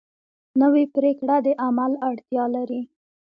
[0.61, 2.81] نوې پریکړه د عمل اړتیا لري